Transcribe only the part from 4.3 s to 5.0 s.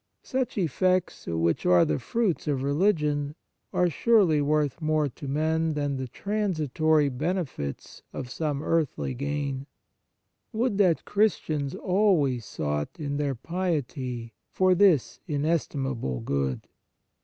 worth